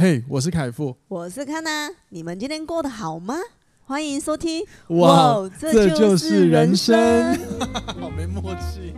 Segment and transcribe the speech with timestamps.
[0.00, 3.34] 嘿，我是凯富，我是康娜，你们今天过得好吗？
[3.84, 4.64] 欢迎收听。
[4.90, 7.44] 哇，哇这就是人生，人生
[8.00, 8.94] 好没默契。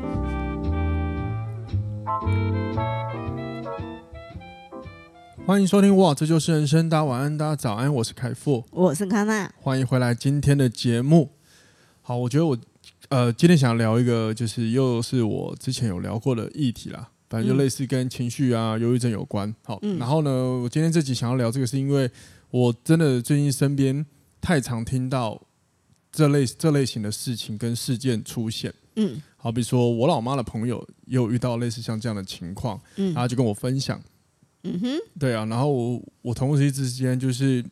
[5.46, 6.90] 欢迎收听哇，这就是人生。
[6.90, 11.30] 大家晚安，大家早安，我是凯富，我是康娜，欢迎回来今天的节目。
[12.02, 12.58] 好，我觉得我
[13.08, 17.08] 呃今天想聊一个，就是又是我之前有聊过的议题啦。
[17.30, 19.54] 反正就类似跟情绪啊、忧郁症有关。
[19.62, 22.10] 好，嗯、然后呢，我今天这集想要聊这个，是因为
[22.50, 24.04] 我真的最近身边
[24.40, 25.40] 太常听到
[26.10, 28.74] 这类这类型的事情跟事件出现。
[28.96, 34.02] 嗯，好比说我老妈的朋友也有遇到类似像这样的情况，嗯，然后就跟我分享。
[34.64, 37.64] 嗯哼，对啊，然后我我同时之间就是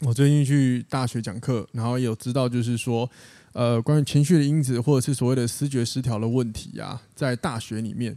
[0.00, 3.08] 我最近去大学讲课，然后有知道就是说，
[3.52, 8.16] 呃，关于情绪的因子或者是所谓的思觉失调的问题啊，在大学里面。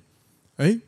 [0.57, 0.79] 哎，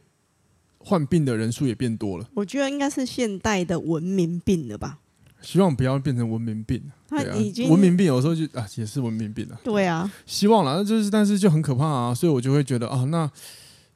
[0.78, 2.28] 患病的人数也变多了。
[2.34, 5.00] 我觉得应该是现代的文明病了吧？
[5.42, 6.82] 希望不要变成文明病。
[7.08, 9.60] 他已经、啊、文明病有时候就啊也是文明病了。
[9.64, 13.30] 对啊，希望了，就是但是就很可怕啊，所以我就会觉得啊，那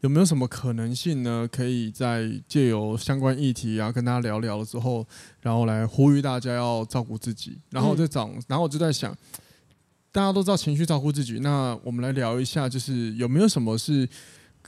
[0.02, 1.50] 有没有什么可能性呢？
[1.52, 5.06] 可以在借由相关议题啊跟大家聊聊了之后，
[5.41, 7.58] 然后来呼吁大家要照顾自己。
[7.72, 9.11] 然后我就找，嗯、然后我就在想，
[10.11, 14.08] 大家都知道情绪照顾自己，那我们来聊一下，就是有没有什么是。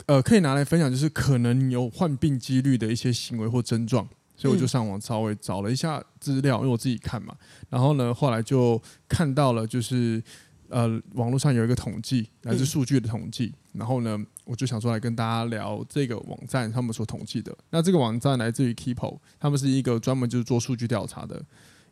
[0.06, 4.06] 呃，可以拿来分享，就是可能有患病几率的一些行为或症状，
[4.36, 7.34] 所以我就上网稍微找了一下资料，因为我自己看嘛。
[7.70, 10.22] 然后呢，后来就看到了，就是
[10.68, 13.52] 呃，网络上有一个统计，来自数据的统计。
[13.72, 17.56] 然后呢，我就想说来跟大家聊这个网站他们所统计的。
[17.70, 21.42] 那这个网站来自于 Keepo，他们是一个专门就是做数据调查的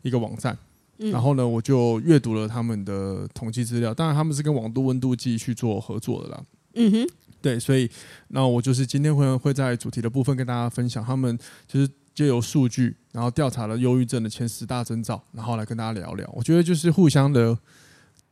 [0.01, 0.57] 一个网站。
[0.97, 3.93] 然后呢，我就阅读了他们的统计资料。
[3.93, 6.43] 当然，他们是跟网度温度计去做合作的啦。
[6.75, 7.09] 嗯哼。
[7.43, 7.89] 对，所以
[8.29, 16.27] 那我就是今天会会在主题的部分跟大家分享，他们就是借由数据，然后调查了忧郁症的前十大征兆，然后来跟大家聊聊。
[16.33, 17.57] 我觉得就是互相的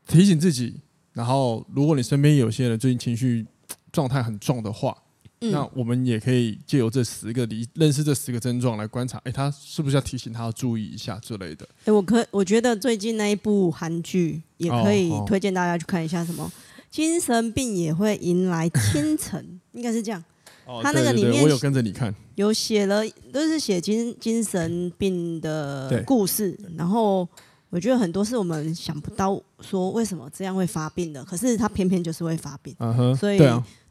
[0.08, 0.80] 提醒自己，
[1.12, 3.45] 然后如果你身边有些人最近情绪
[3.92, 4.98] 状态很重的话，
[5.42, 11.67] 嗯、那我们也可以借由这十个理认识这十个症状来观察，哎，他是不是要提醒他要注意一下之类的？
[11.83, 16.49] 哎，我可我觉得最近那一部韩剧也可以推荐大家去看一下，什么？
[16.92, 20.22] 精神病也会迎来清晨， 应该是这样。
[20.66, 23.02] 哦、他那个里面，我有跟着你看，有写了
[23.34, 27.28] 都是写精精神病的故事，然后
[27.70, 32.76] 我觉得很多是我们想不到说为什么这样会发病的，可是他偏偏就是会发病。
[32.80, 33.42] 嗯哼，所以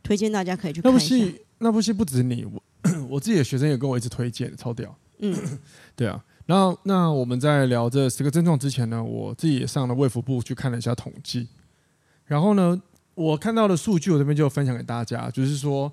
[0.02, 1.16] 推荐大家可以去看一下。
[1.16, 2.62] 那部戏，那部戏不止你，我
[3.10, 4.94] 我自己的学生也跟我一直推荐，超屌。
[5.18, 5.36] 嗯，
[5.96, 6.22] 对啊。
[6.46, 11.48] 然后那我们在聊这十个症状之前呢，我自己也上了卫福部去看了一下统计，
[12.24, 12.80] 然后呢。
[13.20, 15.92] 我看到的数据，我这边就分享给大家，就是说，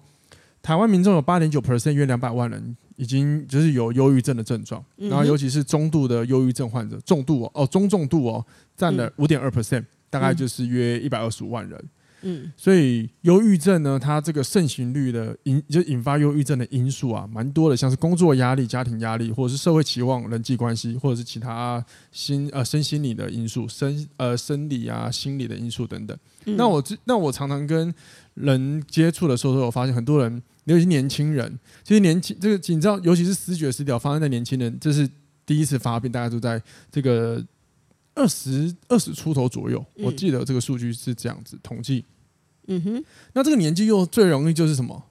[0.63, 8.45] 台湾民众有八点九 percent，约两百万人已经就是有忧郁症的症状，然后尤其是中度的忧郁症患者，重度哦，哦中重度哦，
[8.77, 11.83] 占了五点二 percent，大概就是约一百二十五万人。
[12.21, 26.17] 嗯，所以忧郁症呢，它这个盛行率的引就引发忧郁症的因素啊，蛮多的，像是工作压力、家庭压力，或者是社会期望、人际关系，或者是其他心呃身心理的因素，生呃生理啊、心理的因素等等。
[26.47, 27.93] 嗯、那我那我常常跟
[28.33, 35.07] 人接触的时候，我发现很多人，尤其是年轻人，其实年轻这个你知道，尤其是思觉失调发生在年轻人，这是
[35.45, 36.59] 第一次发病，大家都在
[36.91, 37.45] 这个。
[38.19, 42.03] 二十二十出头左右，我记得这个数据是这样子统计。
[42.65, 45.03] 嗯哼，那这个年纪又最容易就是什么？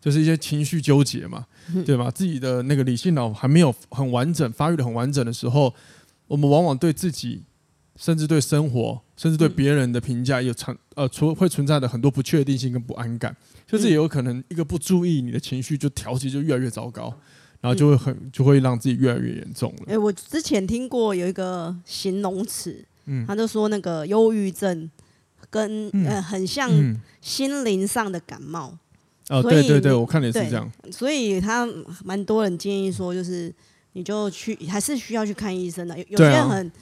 [0.00, 1.46] 就是一些情绪纠结嘛，
[1.86, 2.10] 对吧？
[2.10, 5.72] 自己的那个理性脑还没有很完整发育的很完整的时候，
[6.26, 7.44] 我们往往对自己，
[7.94, 13.36] 甚至对生活，甚至对别人的评价有存呃存会存在的很多不确定性跟不安感，
[13.66, 17.12] 甚至也有可能一个不注意，你的情绪就调节就越来越糟糕。
[17.60, 19.86] 然后就会很就会让自己越来越严重了。
[19.88, 24.88] 哎，我之前听过有一个形容词，嗯，他就说那个忧郁症
[25.50, 26.70] 跟呃很像
[27.20, 28.78] 心灵上的感冒。
[29.28, 30.70] 哦，对对对，我看也是这样。
[30.92, 31.68] 所以他
[32.04, 33.52] 蛮多人建议说，就是
[33.94, 35.98] 你就去还是需要去看医生的。
[35.98, 36.72] 有有些人很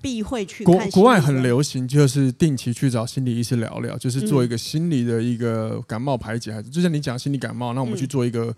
[0.00, 0.74] 避讳去看。
[0.74, 8.54] 国国外很流行，就是定期去找心理医师聊聊，就是做一个心理的一个感冒排解，还是就像你讲心理感冒，那我们去做一个。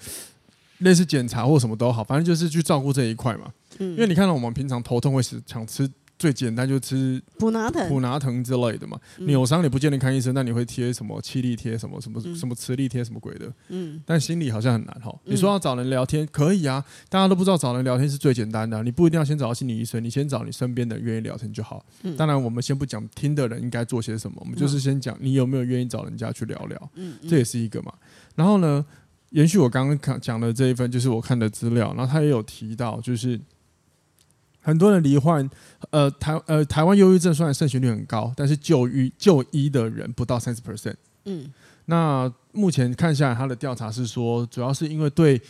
[0.80, 3.52] 类似检查或什么都好，反正就是去照顾这一块嘛。
[3.80, 5.86] 嗯，因为你看到我们平常头痛会是想吃
[6.20, 9.00] 最简单就吃普拿疼、普拿疼之类的嘛。
[9.20, 13.50] 扭伤你不见得看医生，那你会贴什么气力贴、什么什么什么磁力贴什么鬼的。
[13.68, 15.18] 嗯，但心理好像很难哈。
[15.24, 18.82] 你说要找人聊天可以啊，大家都不知道找人聊天是最简单的。
[18.82, 21.82] 你不一定要先找到心理医生，你先找你身边的人愿意聊天就好。
[22.18, 26.90] 当然我们先不讲听的人应该做些什么，我们就是先讲你有没有愿意找人家去聊聊。
[26.96, 27.94] 嗯，这也是一个嘛。
[28.36, 28.84] 然后呢？
[29.30, 33.40] 延续我刚刚讲讲的这一份，就是我看的资料，然后他也有提到，就是
[34.60, 35.48] 很多人罹患
[35.90, 40.94] 呃台呃台湾忧郁症，虽然盛行率很高，但是就医就医的人不到三十 percent。
[41.24, 41.52] 嗯，
[41.86, 45.40] 那目前看下来，他的调查是说，主要是因为对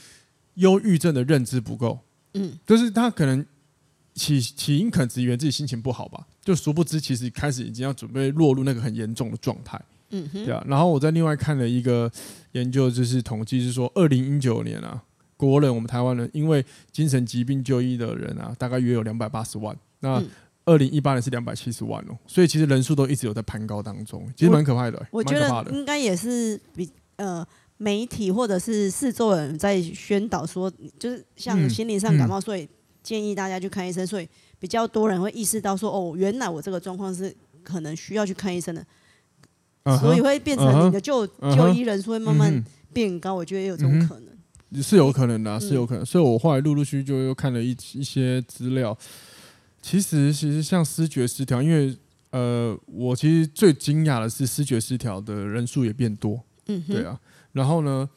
[0.55, 1.99] 忧郁症的认知不够。
[2.35, 3.45] 嗯，就是他可能
[4.15, 9.81] 起起因可能只以为自己心情不好吧，就殊不知其实开始已经要准备落入那个很严重的状态。
[10.11, 10.65] 嗯哼，对啊。
[10.69, 12.11] 然后我在另外看了一个
[12.53, 15.03] 研究，就是统计是说，二零一九年啊，
[15.49, 19.77] 国人我们台湾人因为精神疾病就医的人啊，大概约有两百八十万。
[20.01, 20.23] 那
[20.67, 24.99] 二零一八年是两百七十万哦，所以其实人数都一直有在攀高当中，其实蛮可怕的。
[25.11, 27.47] 我，我觉得应该也是比呃
[27.79, 32.69] 媒体或者是四周人在宣导说，就是像心理上感冒，所以
[33.03, 34.29] 建议大家去看医生，所以
[34.59, 37.35] 比较多人会意识到说，哦，原来我这个状况是
[37.65, 38.87] 可能需要去看医生的。
[39.99, 42.63] 所以会变成你的就就医人数会慢慢
[42.93, 44.29] 变高，我觉得也有这种可能，
[44.83, 46.05] 是有可能的，是有可能。
[46.05, 48.97] 所以我后来陆陆续续就又看了一一些资料。
[49.83, 51.97] 其实，其实像视觉失调，因为
[52.31, 56.41] 呃，我其实最惊讶的是视觉失调的人数也变多。
[56.67, 57.19] 嗯，对啊。
[57.53, 58.09] 然后呢，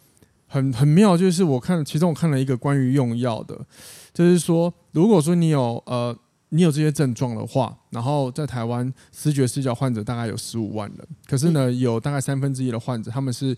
[0.47, 3.65] 很很妙，就是我看其中我看了一个关于用药的，
[4.13, 6.15] 就是说，如果说你有呃。
[6.55, 13.57] 你有这些症状的话，然后在台湾视觉失调患者大概有十五万人，可是呢，有大概三分之一的患者他们是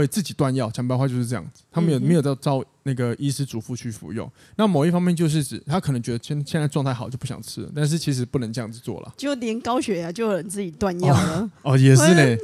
[0.00, 4.30] 会自己断药，讲白话就是这样子，他们有没有到照那个医师嘱咐去服用？
[4.56, 9.14] 那某一方面就是指他可能觉得现现在状态好就不想吃了，但是其实不能这样子做了。
[9.16, 12.38] 就连高血压就有人自己断药了哦，哦，也是嘞，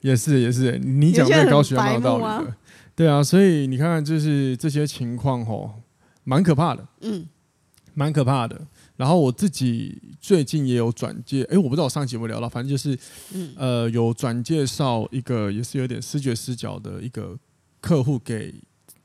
[0.00, 2.56] 也是也是，你讲这个高血压蛮有道理的，
[2.96, 5.74] 对啊，所以你看看就是这些情况哦，
[6.24, 7.26] 蛮可怕的，嗯，
[7.92, 8.58] 蛮可怕的。
[8.96, 12.96] 然后我自己最近也有转介，哎，我不知道我上期有没有聊到，反正就是，
[13.32, 17.36] 嗯、呃，有转介绍一个也是有点视觉失调的一个
[17.80, 18.54] 客户给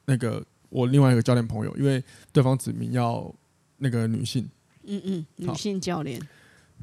[0.06, 3.34] 那个我另外一个教练朋友，因为对方指明要
[3.78, 4.48] 那个女性，
[4.86, 6.22] 嗯嗯，女性教练，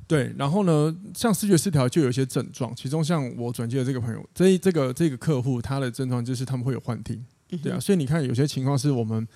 [0.08, 7.24] 对，然后呢，像视觉失调就有一些症状，其中像我转介的这个朋友，这这个这个客户他的症状就是他们会有幻听，
[7.62, 9.28] 对啊，所以你看有些情况是我们。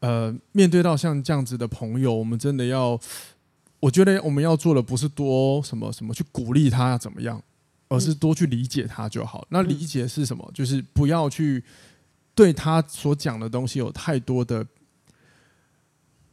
[0.00, 2.98] 呃，面对到像这样子的朋友，我们真的要，
[3.78, 7.42] 我觉得我们要做的不是多什么什么去鼓励他怎么样，
[7.88, 9.46] 而是多去理解他就好。
[9.50, 10.50] 那理解是什么？
[10.54, 11.62] 就是不要去
[12.34, 14.66] 对他所讲的东西有太多的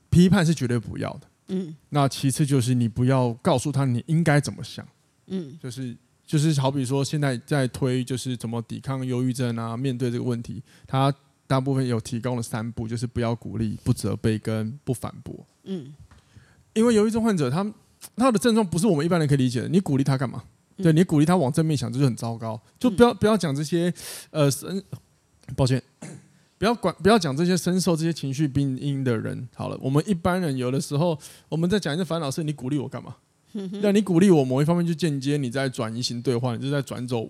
[0.09, 1.21] 批判，是绝对不要的。
[1.49, 1.75] 嗯。
[1.89, 4.87] 那其次就是你不要告诉他你应该怎么想。
[5.25, 5.59] 嗯。
[5.61, 5.93] 就是
[6.25, 11.13] 就是好比说现在在推就是怎么抵抗忧郁症啊，面对这个问题，他。
[11.47, 15.47] 大部分有提供了三步，就是不要鼓励、不责备跟不反驳。
[15.63, 15.93] 嗯，
[16.73, 17.65] 因为忧郁症患者他
[18.15, 19.69] 他的症状不是我们一般人可以理解的。
[19.69, 20.43] 你鼓励他干嘛？
[20.75, 22.61] 嗯、对，你鼓励他往正面想，这就很糟糕。
[22.77, 23.91] 就不要不要讲这些
[24.29, 24.83] 呃深，
[25.55, 25.81] 抱歉，
[26.59, 29.47] 不要管不要讲这些深受这些情绪病因的人。
[29.55, 31.17] 好了，我们一般人有的时候
[31.49, 33.15] 我们在讲一些烦恼事，你鼓励我干嘛？
[33.81, 37.27] 那你鼓励我某一方面就间接你在转移型对话，你就在转走。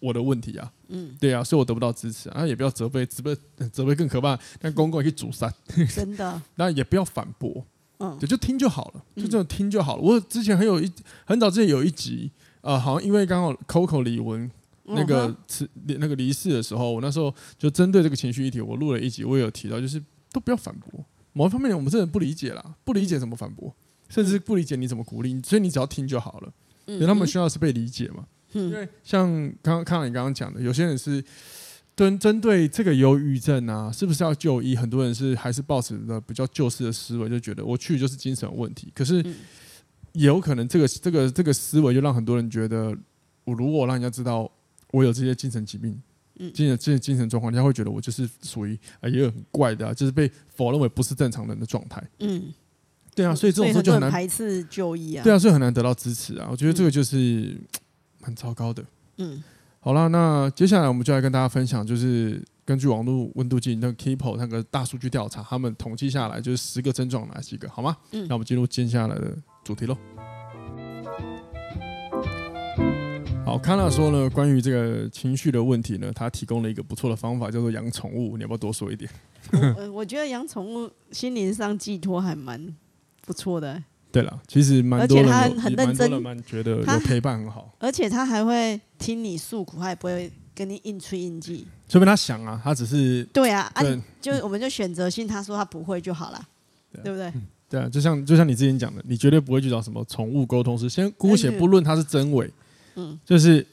[0.00, 3.36] 我的问题啊，嗯，对啊，所以我得不到支持啊，也不要责备，责备
[3.70, 5.52] 责备更可怕，但公公也可以阻塞，
[5.94, 7.64] 真的， 那也不要反驳，
[7.98, 10.02] 嗯，就就听就好了，就这样听就好了。
[10.02, 10.90] 我之前很有一
[11.24, 12.30] 很早之前有一集，
[12.62, 14.48] 啊、呃，好像因为刚好 Coco 李玟
[14.84, 20.02] 那个辞那个离世的时候，我那时候就针对这个情绪议题，我录了一集，我也有提到，就是
[20.32, 23.72] 都不要反驳，某一方面我们真的不理解啦，不理解怎么反驳，
[24.08, 26.52] 甚至不理解你怎么鼓励，所以你只要听就好了，
[26.86, 28.26] 因为他们需要是被理解嘛。
[28.52, 29.28] 因为像
[29.62, 31.22] 刚刚看到你刚刚讲的，有些人是
[31.94, 34.74] 针针对这个忧郁症啊，是不是要就医？
[34.74, 38.90] 很多人是还是抱持着比较旧式的思维，就觉得我去就是精神有问题。
[38.94, 39.22] 可是
[40.12, 42.96] 也有可能这个这个这个思维就让很多人觉得，
[43.44, 44.50] 我如果让人家知道
[44.92, 46.00] 我有这些精神疾病，
[46.54, 52.02] 精神这些精神状况，人家会觉得我就是属于啊也有很怪的，就是被否认为不是正常人的状态。
[52.20, 52.52] 嗯，
[53.14, 55.22] 对啊，所以这种时候就很难排斥就医啊。
[55.22, 56.48] 对啊，所以很难得到支持啊。
[56.50, 57.54] 我觉得这个就是。
[58.20, 58.84] 蛮糟糕的。
[59.18, 59.42] 嗯，
[59.80, 67.96] 好了，那接下来我们就来跟大家分享，就是根据网络温度计那个 Keepo 那个大数据调查，他们统计下来就是十个症状哪几个，好吗？
[68.12, 69.96] 嗯，那我们进入接下来的主题喽。
[73.44, 78.36] 好，康纳说呢，关于这个情绪的问题呢，他提供了一个不错的方法，叫做养宠物。
[78.36, 79.10] 你要不要多说一点？
[79.76, 82.76] 我，我觉得养宠物心灵上寄托还蛮
[83.26, 83.82] 不错的。
[84.12, 87.72] 对了，其实蛮多人他很认真，蛮觉得有陪伴很好。
[87.78, 91.66] 而且他还会听你诉苦，他也不会跟你硬吹硬记。
[91.88, 96.42] 说明他想啊，他只是对啊，对啊，就我们就选择性，他说他不会就好了，
[96.92, 97.26] 对，对不对？
[97.28, 102.52] 嗯，对啊，就像就像你之前讲的，你绝对不会去找什么宠物沟通师，先姑且不论他是真伪，
[102.96, 103.64] 嗯，就是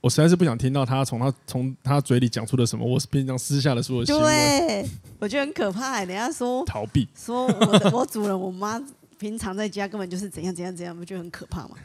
[0.00, 4.22] 我实在是不想听到他从他从他嘴里讲出的什么，我是平常私下的说的行为。
[4.22, 5.98] 对，我觉得很可怕。
[6.04, 8.80] 人家说逃避，说我的 我主人我妈
[9.20, 11.76] 平常在家根本就是怎样怎样怎样，不就很可怕吗？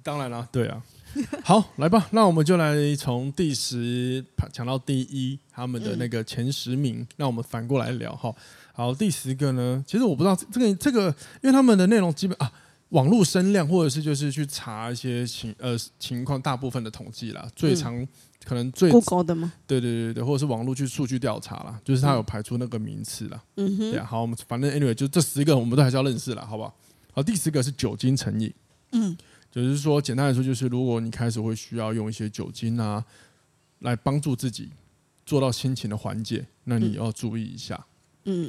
[0.00, 0.80] 当然了，对啊。
[1.44, 8.32] 好，来吧，那我们就来从第十讲到第一，他们的那个前十名，那、我们反过来聊哈。
[8.72, 11.08] 好，第十个呢，其实我不知道这个这个，
[11.42, 12.50] 因为他们的内容基本啊，
[12.92, 18.08] 网络声量或者是就是去查一些情呃情况，大部分的统计啦，最常、嗯、
[18.44, 19.52] 可能最 Google 的吗？
[19.66, 23.42] 对对对对，或者是网络去数据调查啦，就是他有排出那个名次啦。
[23.56, 26.74] 嗯哼，对啊，好，我们反正 anyway 就这十个我们都还是要认识啦，好不好？
[27.12, 28.52] 好，第十个是酒精成瘾。
[28.92, 29.16] 嗯。
[29.50, 33.04] 就是说，简单来说，就是如果你开始会需要用一些酒精啊，
[33.80, 34.70] 来帮助自己
[35.26, 37.74] 做到心情的缓解，那你要注意一下。
[37.76, 37.91] 嗯，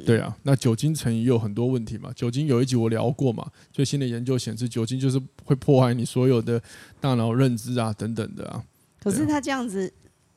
[0.06, 2.12] 对啊，那酒精成瘾也有很多问题嘛。
[2.14, 6.62] 酒精有一集我聊过嘛，最新的研究显示，酒精就是会破坏你所有的
[7.00, 8.64] 大脑认知啊等等的啊。
[9.02, 9.92] 可是他这样子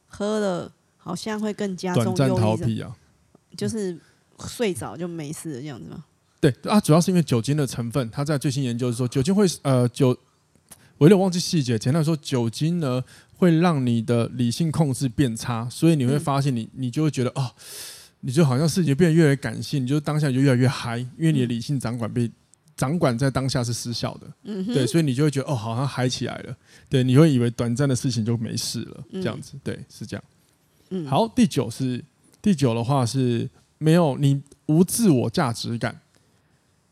[0.06, 2.96] 喝了，好像会更加重短暂逃避啊，
[3.56, 3.98] 就是
[4.46, 6.04] 睡着就没事了这样子吗？
[6.40, 10.16] 对啊，主要是因为酒精的成分，他在最新研究是说，酒精会呃酒。
[10.98, 17.50] 我有点忘记细节，简单说，酒精呢会让你的理性控制变差，所以你会发现你你就会觉得哦，
[18.20, 22.30] 你就好像事情变得越来越感性，你就当下就越来越嗨，因为你的理性掌管被
[22.76, 26.56] 掌管在当下是失效的，嗯，对，所以你就会觉得哦，好像嗨起来了，
[26.88, 30.24] 对，你会以为短暂的事情就没事了，这样子，对，是这样。
[30.90, 32.04] 嗯，好，第九是
[32.42, 36.00] 第九的话是没有你无自我价值感，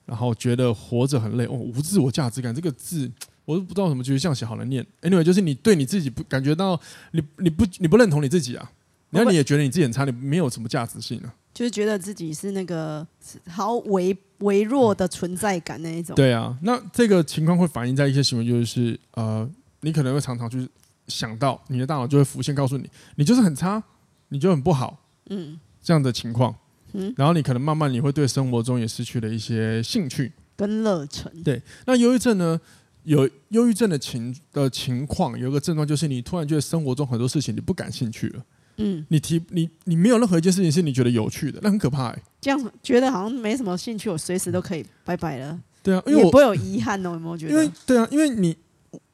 [0.06, 3.10] 然后觉得活着很累哦，无自我价值感这个字。
[3.46, 4.82] 我都不知道怎么觉得这样写好难念。
[5.02, 8.72] Anyway，就是你对你自己不感觉到你你不你不认同你自己啊，
[9.14, 13.06] 然后你也觉得你自己很差，你没有什么价值性啊，就是觉得自己是那个
[13.48, 16.14] 好微微弱的存在感那一种。
[16.14, 19.48] 对啊，那这个情况会反映在一些行为，就是呃，
[19.80, 20.68] 你可能会常常去
[21.06, 23.82] 想到你的大脑就会浮现告诉你，你就是很差，
[24.28, 24.98] 你就很不好，
[25.30, 26.54] 嗯，这样的情况，
[26.92, 31.30] 嗯，然后你可能慢慢你会对生活中也失去了一些兴趣跟热忱。
[31.42, 32.60] 对，那忧郁症呢？
[33.04, 38.42] 有忧郁症的情的情况，有一个症状就是你突然觉得生活中很多事情你不感兴趣了。
[38.76, 42.22] 嗯，你提你你没有任何一件事情是你觉得有趣的，那很可怕欸。
[42.40, 45.58] 这样觉得好像没什么兴趣，我随时都可以拜拜了。
[45.82, 47.52] 对啊，因为我不会有遗憾哦，有没有觉得？
[47.52, 48.56] 因为对啊，因为你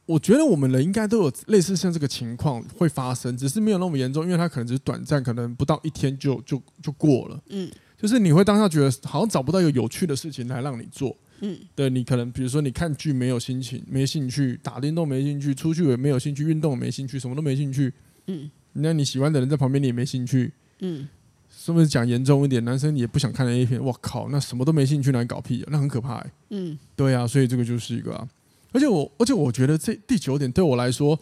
[0.06, 7.40] 我觉得我们人应该都有类似像这个情况会发生，只是没有那么严重，因为它可能只是短暂，可能不到一天就就就过了。
[7.50, 11.16] 嗯，就是你会当下觉得好像找不到一个有趣的事情来让你做。
[11.42, 17.92] 嗯，对，你可能比如说你看剧没有心情，没兴趣，打电动没兴趣，出去也没有兴趣，运动没兴趣，什么都没兴趣。
[18.26, 20.52] 嗯，那你喜欢的人在旁边你也没兴趣。
[20.80, 21.08] 嗯，
[21.50, 23.82] 是不是讲严重一点，男生也不想看 A 片？
[23.82, 25.68] 我靠，那什么都没兴趣，来搞屁啊？
[25.70, 26.30] 那很可怕欸。
[26.50, 28.28] 嗯，对啊，所以这个就是一个啊，
[28.72, 31.18] 而且我而且我觉得这第九点对我来说，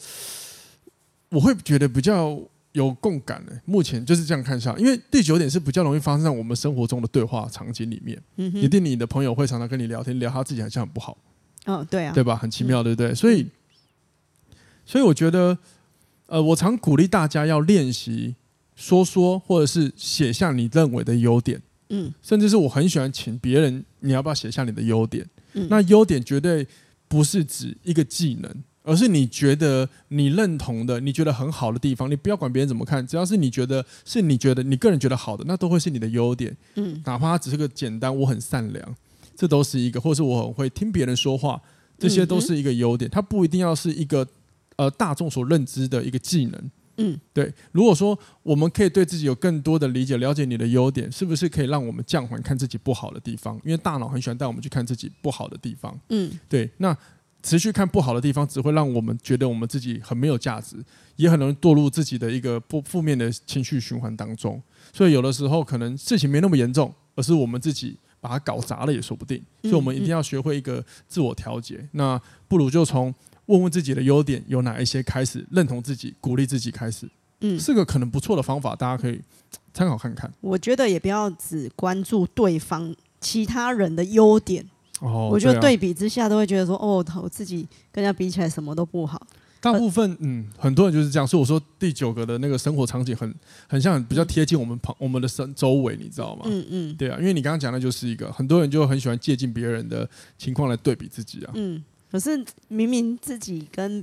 [1.30, 2.40] 我会觉得比较。
[2.72, 8.22] 有共感的，目前就是这样看下来，因为第九点是比较容易发生在我们生活中的对话场景里面。
[8.36, 11.16] 嗯，一定你的朋友会常常跟你聊天，聊他自己好像很不好。
[11.64, 12.36] 哦，对啊，对吧？
[12.36, 13.12] 很奇妙，对不对？
[13.14, 13.48] 所以，
[14.84, 15.58] 所以我觉得，
[16.28, 18.36] 呃，我常鼓励大家要练习
[18.76, 21.60] 说说，或者是写下你认为的优点。
[21.90, 25.26] 嗯，甚至是我很喜欢请别人，你要不要写下你的优点？
[25.54, 26.66] 嗯，那优点绝对
[27.08, 28.50] 不是指一个技能。
[28.84, 36.56] 而是你觉得你认同的，你觉得很好的地方，你不要管别人怎么看，只要是你觉得是你觉得你个人觉得好的，那都会是你的优点。
[36.76, 38.96] 嗯，哪怕它只是个简单，我很善良，
[39.36, 41.60] 这都是一个，或是我很会听别人说话，
[41.98, 43.10] 这些都是一个优点。
[43.10, 44.26] 它不一定要是一个
[44.78, 46.70] 呃大众所认知的一个技能。
[47.00, 47.52] 嗯，对。
[47.70, 53.54] 如果说我们可以对自己有更多的理解，了解你的优点，是不是可以让我们降缓看自己不好的地方？
[53.64, 55.96] 因为大脑很喜欢带我们去看自己不好的地方。
[56.08, 56.68] 嗯，对。
[56.78, 56.96] 那
[57.40, 60.76] 持续看不好的地方，只会让我们觉得我们自己很没有价值，
[61.14, 64.60] 也很容易堕入自己的一个不负面的情绪循环当中。
[64.92, 69.40] 所以有的时候可能事情没那么严重，而是我们自己把它搞砸了也说不定。
[69.62, 71.88] 所以我们一定要学会一个自我调节。
[71.92, 73.14] 那不如就从
[73.48, 77.06] 问问自己的优点有哪一些开始，认同自己，鼓励自己开始。
[77.40, 79.20] 嗯，是个可能不错的方法，大家可以
[79.74, 80.32] 参考看看。
[80.40, 84.64] 我觉得也不要只关注对方其他人的优点。
[85.00, 89.24] 哦，我觉得对比之下都会觉得说，哦，我自己跟人家比起来什么都不好。
[89.60, 91.26] 大部分，嗯，很多人就是这样。
[91.26, 93.32] 所以我说第九个的那个生活场景很
[93.68, 96.42] 很像，比较贴近我们旁我们的生周围，你知道吗？
[96.46, 101.52] 嗯嗯，对啊，因为你刚刚讲的就是一个很多人就很喜欢借鉴别人的情况来对比自己啊。
[101.54, 104.02] 嗯，可是明明自己跟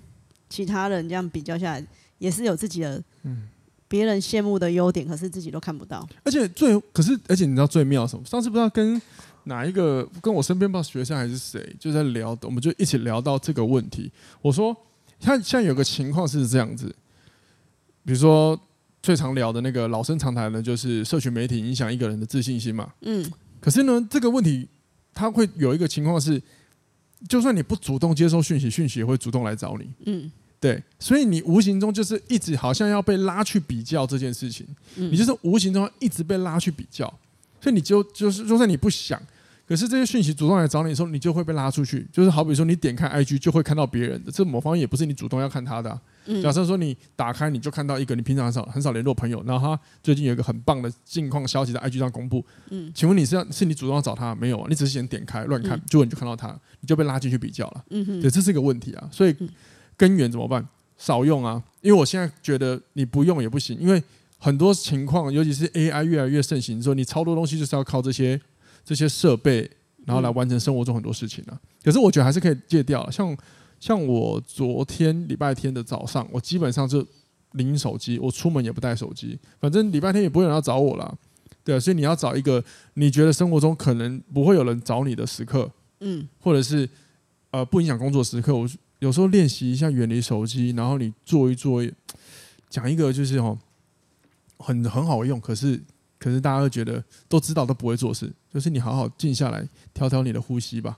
[0.49, 3.47] 其他人这样比较下来，也是有自己的嗯
[3.87, 6.07] 别人羡慕的优点，可是自己都看不到。
[6.23, 8.25] 而且最可是，而且你知道最妙什么？
[8.25, 9.01] 上次不知道跟。
[9.47, 14.11] 哪一个跟我身边不知道学生还是谁就在聊，我们就一起聊到这个问题。
[14.41, 14.75] 我说，
[15.19, 16.87] 他现在有个情况是这样子，
[18.03, 18.59] 比如说
[19.03, 22.91] 最常聊的那个老生常谈的，就是社群媒体影响一个人的自信心嘛。
[23.01, 23.23] 嗯。
[23.61, 24.67] 可是呢，这个问题
[25.13, 26.41] 它会有一个情况是，
[27.27, 29.89] 就算你不主动接收讯息，讯息也会主动来找你。
[30.05, 30.31] 嗯。
[30.57, 37.05] 对，所以你无形中就是一直好像要被拉去比较这件事情，嗯、你就是无形中一直被拉去比较，
[37.61, 39.21] 所以你就就是就算你不想，
[39.67, 42.07] 可是这些讯息主动来找你的时候，你就会被拉出去。
[42.11, 46.01] 就是好比说你点开 IG 就会看到别人的，这某方面也不是你主动要看他的、啊。
[46.27, 54.65] 嗯、假设说你打开你就看到一个你平常很少很少联络朋友，然后他最近有一个很棒的近况消息在 IG 上公布，嗯，请问你是要是你主动要找他没有？
[54.69, 56.49] 你只是先点开乱看，结果、嗯、你就看到他，
[56.81, 57.85] 你就被拉进去比较了。
[57.89, 59.35] 嗯哼，对，这是一个问题啊，所以。
[59.97, 60.67] 根源怎么办？
[60.97, 61.63] 少用啊！
[61.79, 64.03] 因为我现在觉得你不用也不行，因为
[64.37, 68.37] 很多情况，尤其是 AI 越来越盛行之后，你超多东西就是要靠这些
[68.85, 69.69] 这些设备，
[70.05, 71.59] 然后来完成生活中很多事情啊。
[71.83, 73.09] 可是我觉得还是可以戒掉。
[73.11, 73.35] 像
[73.79, 77.05] 像我昨天礼拜天的早上，我基本上就
[77.53, 81.17] 零手机，我出门也不带手机，反正礼拜天也不会有人要找我了。
[81.63, 82.63] 对啊，所以你要找一个
[82.93, 86.87] 你觉得生活中可能不会有人找你的时刻，嗯，或者是
[87.49, 88.69] 呃不影响工作时刻，我。
[88.99, 91.83] 有时候练习一下远离手机，然后你做一做，
[92.69, 93.55] 讲一个就是哦，
[94.57, 95.79] 很很好用，可是
[96.17, 100.97] 可是大家都觉得都知道都不会做事，就是你好好静下来，调调你的呼吸吧，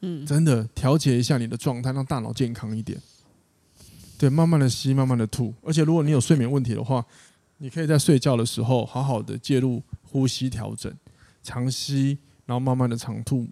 [0.00, 3.00] 嗯，真的调节一下你的状态，让大脑健康一点。
[4.18, 7.04] 对，慢慢的吸，慢慢的吐，而且如果你有睡眠问题的话，
[7.58, 10.92] 你可以在睡觉的时候好好的介入呼吸调整，
[11.42, 13.46] 长吸，然后慢慢的长吐，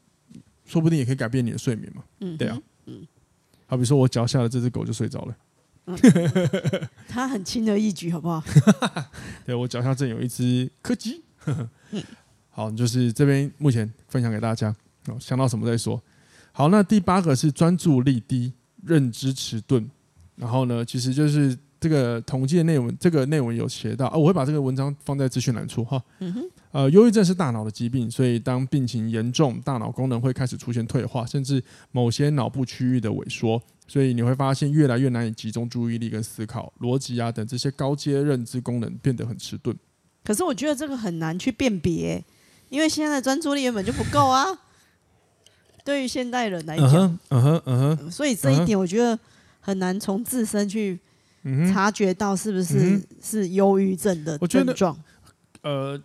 [0.65, 2.03] 说不定也可以改变你的睡眠嘛。
[2.21, 3.07] 嗯，对啊，嗯。
[3.69, 5.37] 好比说，我脚下的这只狗就睡着了。
[5.87, 5.99] 嗯，
[7.09, 8.43] 它很轻而易举，好不好？
[9.47, 11.23] 对，我脚下正有一只柯基。
[12.51, 14.75] 好，就是这边目前分享给大家。
[15.21, 16.03] 想到什么再说。
[16.53, 18.53] 好，那第八个是专注力低、
[18.85, 19.89] 认知迟钝。
[20.35, 21.57] 然后呢，其实就是。
[21.79, 26.03] 这个统计的内文，这个内文有写到啊，我会把这个文章放在资讯栏处哈。
[26.21, 26.43] 嗯哼。
[26.73, 31.63] 呃，忧郁症是大脑的疾病，所以当病情严重，大脑功能会开始出现退化，甚至
[31.93, 39.77] 某些脑部区域的萎缩，所以你会发现越来越难以集中注意力跟思考、逻辑啊等这些高阶认知功能变得很迟钝。
[40.25, 42.25] 可是我觉得这个很难去辨别，
[42.69, 44.47] 因为现在的专注力原本就不够啊。
[45.85, 48.11] 对于现代人来讲，嗯哼，嗯哼，嗯哼。
[48.11, 49.19] 所以这一点我觉得
[49.61, 50.99] 很难从自身去。
[51.73, 54.99] 察觉到是不是、嗯、是忧郁症的症状？
[55.63, 55.97] 呃，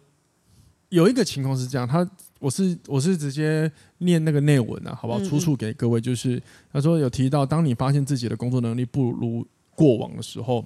[0.90, 2.08] 有一个情况是这样，他
[2.42, 5.24] 我是我是直接念那个内文啊，好不好？
[5.24, 6.42] 出处给各位，就是
[6.74, 10.66] 他说有提到，当你发现自己的工作能力不如过往的时候，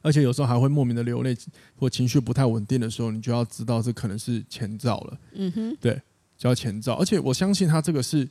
[0.00, 1.36] 而且有时候还会莫名的流泪
[1.76, 5.20] 或情绪不太稳定的时候，你就要知道这可能是前兆了。
[5.34, 6.00] 嗯哼，对，
[6.36, 6.94] 叫前兆。
[6.94, 8.28] 而且我相信他这个是。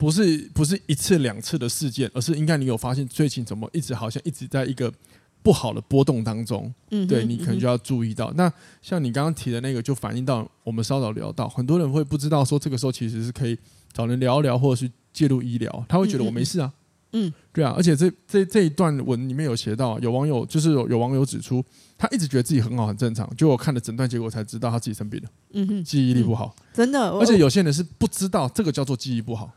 [0.00, 4.94] 不是不是一次两次的事件，而是应该你有发现最近怎么一直好像一直在一个
[5.42, 8.30] 不好的波动当中，嗯，对你可能就要注意到。
[8.32, 13.56] 嗯、那像你刚刚提的那个，就反映到我们稍早聊到，很多人会不知道说这个时候其实是可以
[13.92, 16.72] 找人聊一聊，或者是介入医疗，他会觉得我没事啊，
[17.12, 17.72] 嗯，对啊。
[17.76, 21.64] 而且这这这一段文里面有写到，有网友就是有有网友指出，
[21.96, 27.10] 他一直觉得自己很好很正常，就我看了诊断结果才知道他自己生病了，嗯哼，记忆力不好，嗯、真的。
[27.18, 29.50] 而且有些人是不知道这个叫做记忆不好。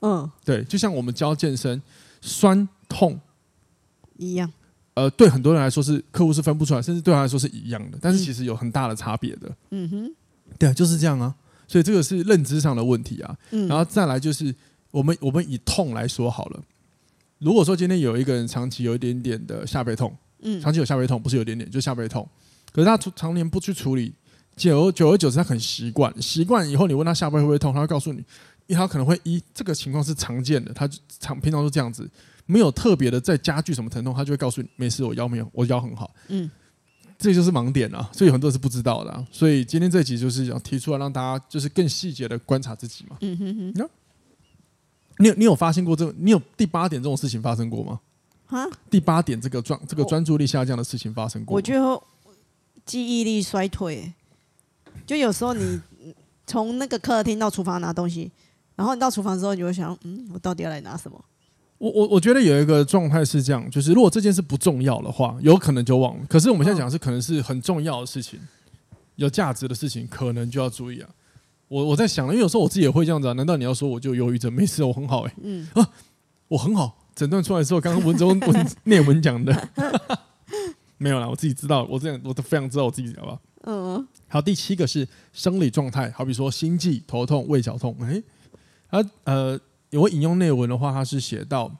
[0.00, 1.82] 嗯，对，就像我们教健身，
[2.22, 3.20] 酸痛
[4.16, 4.50] 一样。
[4.94, 9.50] 呃，对很多人来说是客户是分不出来，甚至对他来说是一样的，但是其实有很大的差别的。
[9.70, 10.14] 嗯哼，
[10.58, 11.34] 对啊，就是这样啊。
[11.68, 13.36] 所以这个是认知上的问题啊。
[13.52, 14.54] 嗯，然后再来就是
[14.90, 16.60] 我们我们以痛来说好了。
[17.38, 22.28] 如果说今天有一个人长期有一点点的下背痛，嗯，长期有下背痛，不是有点点，就下背痛，
[22.72, 24.12] 可是他常年不去处理，
[24.56, 28.22] 久而久而久之他很习惯，习惯以后你问他下背会不会痛，他会告诉你。
[28.70, 32.08] 因为他可能会一这个情况是常见的，他常平常都这样子，
[32.46, 36.14] 没有特别的在加剧什么疼痛，他就会告诉你没事，我腰没有，我腰很好。
[36.28, 36.48] 嗯，
[37.18, 39.26] 这就是盲点啊，所以很多人是不知道的啊。
[39.32, 43.16] 所以今天这集就是想提出来让大家就是更细节的观察自己嘛。
[43.22, 43.90] 嗯哼哼。
[45.18, 46.14] 你有你有发现过这个？
[46.16, 48.00] 你有第八点这种事情发生过吗？
[48.46, 48.64] 啊？
[48.88, 51.56] 第八点这个专这个专注力下降的事情发生过？
[51.56, 52.00] 我觉得
[52.86, 54.12] 记忆力衰退，
[55.04, 55.80] 就有时候你
[56.46, 58.30] 从那个客厅到厨房拿东西。
[58.80, 61.22] 然后你到厨房之后，你会想，嗯，我到底要来拿什么？
[61.76, 66.24] 我我我觉得有一个状态是这样，就是如果这件事不重要的话，有可能就忘了。
[66.26, 68.40] 可是我们现在讲的是可能是很重要的事情，
[69.16, 71.10] 有价值的事情，可能就要注意啊。
[71.68, 73.34] 我我在想，因为有时候我自己也会这样子啊。
[73.34, 74.50] 难道你要说我就忧郁症？
[74.50, 75.36] 没事，我很好哎、欸。
[75.42, 75.86] 嗯啊，
[76.48, 76.96] 我很好。
[77.14, 79.68] 诊断出来之后，刚刚文中 文内文讲的，
[80.96, 83.40] 没有啦，我自己知道，我这样我都非常知道我自己，好不好？
[83.64, 84.08] 嗯。
[84.28, 88.22] 好，第七个是生理状态，好比说心悸、头痛、胃绞痛，哎。
[88.90, 89.58] 他呃，
[89.92, 91.74] 我引用内文的话，他是写到，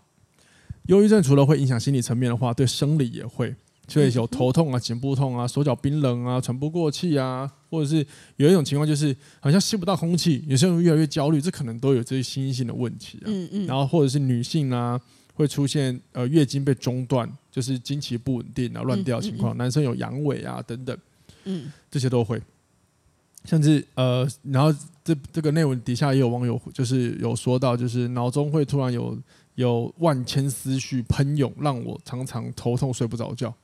[0.86, 3.54] 忧郁症除了会影响心理层面的话，对生理也会。
[3.88, 13.26] 所以有头痛啊、颈部痛啊、手脚冰冷啊、喘不过气啊，或者是有一种情况就是好像吸不到空气，有些人越来越焦虑，这可能都有这些心性的问题啊。
[13.26, 13.66] 嗯嗯。
[13.66, 15.00] 然后或者是女性啊，
[15.34, 19.56] 会出现呃月经被中断，就是经期不稳定啊、乱掉情况。
[19.56, 20.96] 男生有阳痿啊等等，
[21.42, 22.40] 嗯，这些都会。
[23.44, 24.72] 甚至呃，然后
[25.02, 29.18] 这这个内文底下也有网友就是有说到，就是脑中会突然有
[29.54, 33.54] 有万千思绪喷涌，让我常常头痛睡不着觉。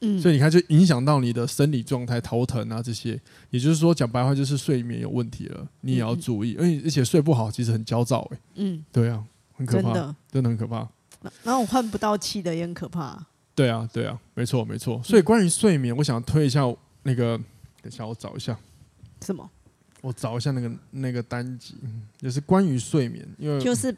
[0.00, 3.20] 嗯，所以你看，就影响到你的生理状态，头疼啊这些。
[3.50, 6.54] 也就是说，讲白话就是睡眠有问题了，你也要注意。
[6.56, 8.38] 而且而且睡不好，其实很焦躁哎。
[8.54, 10.88] 嗯，对啊，很可怕，真的，真的很可怕。
[11.42, 13.26] 然后我换不到气的也很可怕。
[13.56, 15.02] 对啊，对啊，没错没错。
[15.02, 16.62] 所以关于睡眠，我想推一下
[17.02, 17.36] 那个，
[17.82, 18.56] 等一下我找一下。
[19.24, 19.48] 什么？
[20.00, 21.74] 我找一下那个那个单集，
[22.20, 23.94] 也是关于睡眠，因为就是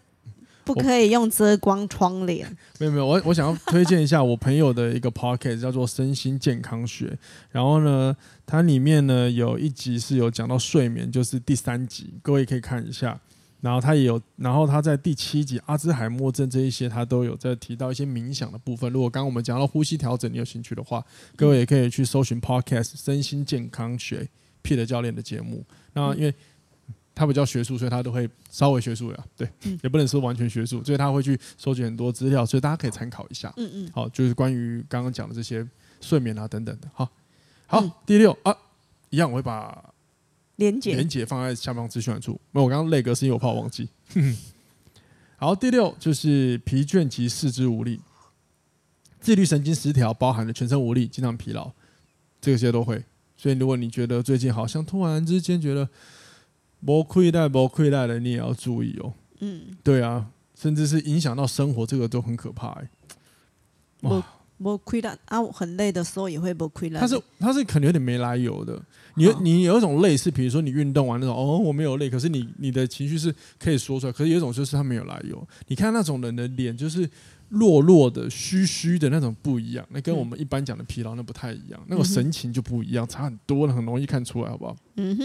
[0.65, 2.47] 不可以用遮光窗帘。
[2.81, 7.07] 没有没有，我我想要推荐一下我朋友的一个 podcast 叫做《身心健康学》，
[7.51, 13.21] 然后呢，它里面呢有一集是有讲到睡眠，就是第三集，各位可以看一下。
[13.61, 18.91] 然后他也有，然后他在第七集阿兹海默症这一些，他都有在提到一些冥想的部分。
[18.91, 21.05] 如果刚刚我们讲到呼吸调整，你有兴趣的话，
[21.37, 24.21] 各位也可以去搜寻 podcast《身心健康学》。
[24.63, 26.35] Peter 教练的节目，那因为
[27.15, 29.47] 他比较学术，所以他都会稍微学术呀，对，
[29.83, 33.53] 也不能说完全学术，所以他会去收集很多资料，所以大家可以参考一下。
[33.57, 35.67] 嗯嗯，好，就是关于刚刚讲的这些
[36.01, 36.89] 睡眠啊等等的。
[36.95, 37.07] 好，
[37.67, 38.57] 好，嗯、第六啊，
[39.11, 39.93] 一样我会把
[40.57, 42.41] 连结连结放在下方资讯处。
[42.53, 43.89] 那我刚刚那个是因为我怕我忘记。
[45.37, 48.01] 好，第六就是疲倦及四肢无力，
[49.21, 51.71] 自律神经失调，包含了全身无力、经常疲劳，
[52.41, 53.03] 这些都会。
[53.41, 55.89] 所以，如果你觉得最近好像突然之间觉得
[56.85, 59.15] 不亏待、不亏待的，你也要注意哦。
[59.39, 62.91] 嗯，对啊，甚至是影响到生活，这个都很可怕哎。
[64.01, 64.23] 没
[64.59, 67.01] 没亏待啊，很累的时候也会不亏待。
[67.01, 68.79] 他是他是可能有点没来由的。
[69.15, 74.13] 你你有一种累是，比如说你运动完那种哦，我没有累，可是你你的情绪是可以说出来。
[74.13, 75.49] 可是有一种就是他没有来由。
[75.69, 77.09] 你看那种人的脸就是。
[77.51, 84.75] 弱弱的、虚虚的那种不一样，那跟我们一般讲的疲劳那不太一样，那个神情就不一样，差很多了，很容易看出来，好不好？
[84.97, 85.25] 嗯哼。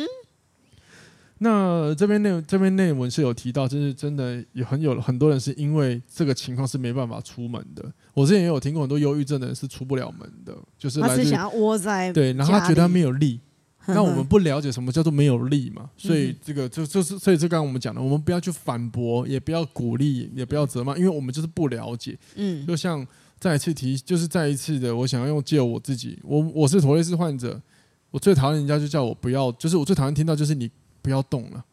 [1.38, 7.84] 那这边内这边内文是有提到，就是真的有很有很多人是因为这个情况是没办法出门的。
[8.14, 13.40] 我之前也有听过很多忧郁症的人是出不了门的，就是来自想要窝在对，然后他觉得他没有力。
[13.94, 22.18] 那我们不了解什么叫做没有力嘛，所以这个就就是，所以这刚刚我们讲的，我们不要去反驳，也不要鼓励，也不要责骂，因为我们就是不了解。
[22.36, 23.06] 嗯，就像
[23.40, 27.62] 再一次提，就是再一次的，我想要用借我自己，我我是妥瑞氏患者，
[28.10, 30.72] 我最讨厌人家就叫我不要，就是我最讨厌听到就是你
[31.02, 31.64] 不要动了，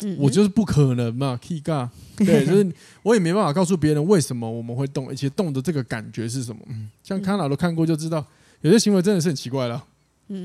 [0.00, 2.72] 嗯，我就是不可能嘛，K 嘎， 对，就是
[3.04, 8.26] 我也没办法告诉别人为什么我们会动，而且动的这个感觉是什么，嗯，像康老都看过就知道，
[8.62, 9.84] 有些行为真的是很奇怪了。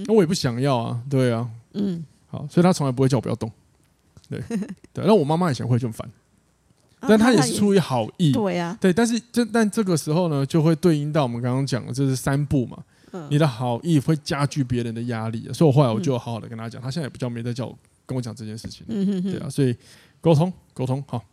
[0.06, 3.52] 那我也不想要啊，对啊，嗯，好，所以他从来不会叫我不要动，
[4.30, 4.42] 对
[4.94, 5.06] 对。
[5.06, 6.10] 那我妈妈以前会就很烦，
[7.00, 8.92] 但她也是出于好意，对呀，对。
[8.92, 12.84] 但是这但这个时候呢，就会对应到我们刚刚讲的，这是三步嘛，
[13.30, 19.76] 你的好意会加剧别人的压力，所以我后来我就好好的跟他讲，他现在也比较没在叫我跟我讲这件事情，对啊，所以
[20.20, 21.24] 沟通沟通，好，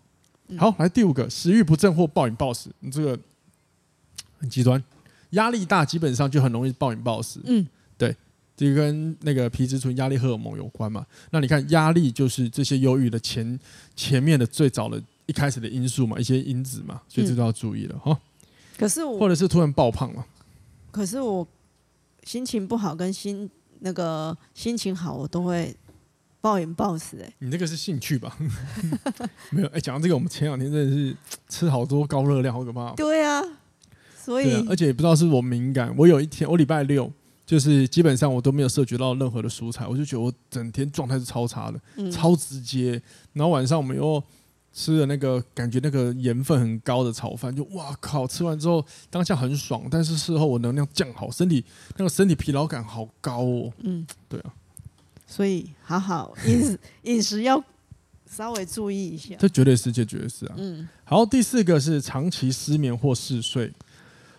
[0.59, 3.19] 好，来第五个，食欲不振或暴饮暴食，你这个
[4.39, 4.83] 很极端，
[5.31, 7.67] 压力大基本上就很容易暴饮暴食，嗯。
[8.57, 11.05] 这个跟那个皮质醇、压力荷尔蒙有关嘛？
[11.31, 13.59] 那你看，压力就是这些忧郁的前
[13.97, 18.17] 前面的最早的一开始的因素嘛，一些因子嘛，所以这都要注意了哈。
[18.79, 20.25] 可是我，或者是突然爆胖了。
[20.93, 21.47] 可是我
[22.23, 25.75] 心情不好跟心那个心情好，我都会
[26.41, 27.33] 暴饮暴食哎。
[27.41, 28.39] 你那个是兴趣吧？
[29.51, 31.17] 没有哎，讲到这个，我们前两天真的是
[31.49, 32.93] 吃好多高热量，好可怕。
[32.93, 33.43] 对啊，
[34.17, 37.13] 所以而且也不知道是我敏感，我有一天我礼拜六。
[37.47, 43.01] 就是基本上我都没有摄取到任何的蔬菜，我就觉得我整天状态是超差的，嗯、超直接。
[43.33, 44.23] 然后晚上我们又
[44.73, 48.27] 吃了那个感觉那个盐分很高的炒饭，就哇靠！
[48.27, 51.65] 吃完之后当下很爽，但是事后我能量降好，身体
[51.97, 53.73] 那个身体疲劳感好高哦。
[53.79, 54.53] 嗯，对啊。
[55.27, 57.63] 所以好好饮食 饮食要
[58.29, 59.35] 稍微注意一下。
[59.39, 60.55] 这绝对是，这绝对是啊。
[60.57, 60.89] 嗯。
[61.05, 63.73] 好，第四个是长期失眠或嗜睡。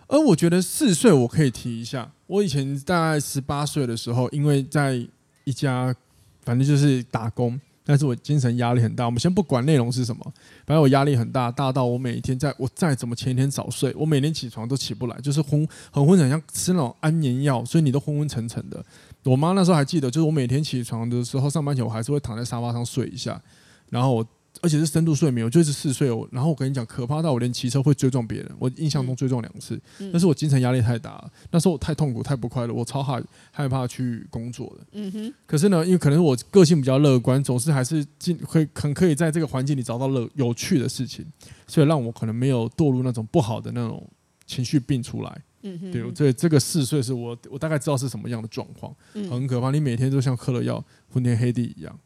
[0.08, 5.04] 而我觉得四岁我可以提一下，我以前大概十八岁的时候，因为在
[5.44, 5.96] 一家
[6.44, 9.06] 反正就是打工，但是我精神压力很大。
[9.06, 10.24] 我们先不管内容是什么，
[10.66, 18.86] 反正我压力很大，大到我每一天在我再怎么前一天早睡，我每天起床都起不来，就是昏很昏沉，像吃那种安眠药，所以你都昏昏沉沉的。
[19.24, 23.42] 我妈那时候还记得，就是我每天起床的时候，上班前我还是会躺在沙发上睡一下，
[23.90, 24.28] 然后我。
[24.66, 26.28] 而且是深度睡眠，我就是嗜睡哦。
[26.32, 29.80] 然后我跟你讲，可怕到我连骑车会追撞别人，我印象中追撞两次。
[30.00, 34.86] 嗯、但是我精神压力太大了，那时候我太痛苦、太不快乐，我超害害怕去工作的。
[34.94, 35.34] 嗯哼。
[35.46, 41.24] 可是呢，因为可能我个性比较乐观，总是还是尽会很可以在这个环境里找到乐有趣的事情，
[41.68, 44.04] 所以让我可能没有堕入那种不好的那种
[44.48, 45.42] 情绪病出来。
[45.62, 45.92] 嗯哼。
[45.92, 49.70] 对，所以这个嗜睡是我我大概知道是什么样的状况，很可怕。
[49.70, 52.00] 你每天都像嗑了药、昏天黑地一样。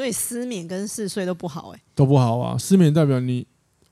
[0.00, 2.56] 所以失眠跟嗜睡都不好哎、欸，都不好啊！
[2.56, 3.46] 失眠代表你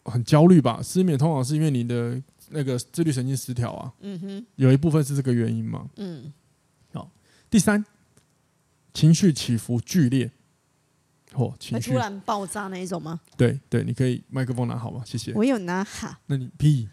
[0.07, 0.81] 很焦虑吧？
[0.83, 2.19] 失眠通常是因为你的
[2.49, 3.93] 那个自律神经失调啊。
[4.01, 5.87] 嗯哼，有一部分是这个原因嘛。
[5.97, 6.33] 嗯，
[6.95, 7.11] 好。
[7.51, 7.85] 第三，
[8.95, 10.31] 情绪起伏剧烈，
[11.35, 13.21] 嚯，情绪突然爆炸那一种吗？
[13.37, 15.03] 对对，你可以麦克风拿好吗？
[15.05, 15.35] 谢谢。
[15.35, 16.19] 我有拿哈。
[16.25, 16.89] 那你屁。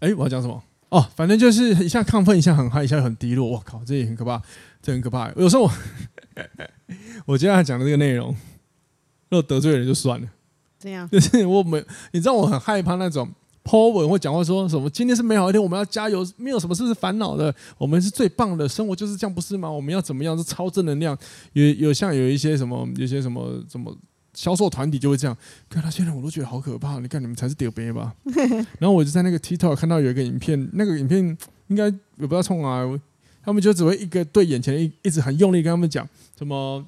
[0.00, 0.62] 哎、欸，我要讲什么？
[0.90, 3.48] 哦，反正就是一下亢奋，一下很嗨，一下很低落。
[3.48, 4.42] 我靠，这也很可怕，
[4.82, 5.32] 这很可怕。
[5.32, 5.72] 有时候我。
[7.26, 8.30] 我今天讲的这个内容，
[9.28, 10.28] 如果得罪人就算了。
[10.78, 11.08] 这样？
[11.10, 13.28] 就是我们，你知道我很害怕那种
[13.62, 19.70] po 文或讲话说什么“今天是美好一天，我们要加油，没有什么事是烦恼的，我们是最棒的，生活就是这样，不是吗？
[19.70, 20.36] 我们要怎么样？
[20.36, 21.16] 是超正能量。
[21.52, 23.96] 有有像有一些什么，有些什么什么
[24.34, 25.36] 销售团体就会这样。
[25.68, 26.98] 看那些人，我都觉得好可怕。
[26.98, 28.12] 你看你们才是屌杯吧？
[28.80, 32.82] 然后我就在那个 TikTok 看到有一个影片，那个影片应该也不知道冲啊。
[33.44, 36.84] 他们就只会一个对眼前一一直很用力跟他们讲什么，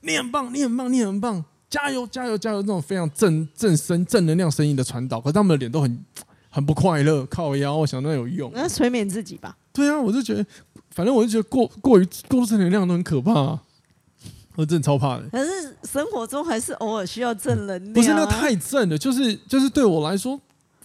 [0.00, 2.62] 你很棒，你很棒，你很棒，加油，加油，加油！
[2.62, 6.04] 那种非常正正声正能量声音的传导，可是他们的脸都很
[6.48, 9.56] 很不快乐，靠腰，我想那有用，那催眠自己吧。
[9.72, 10.44] 对啊，我就觉得，
[10.90, 13.62] 反正我就觉得过过于过度正能量都很可怕，啊，
[14.56, 15.28] 我真的超怕的。
[15.30, 20.40] 可是生活中还是偶尔需要正能量，啊，不是那太正了，就是就是对我来说。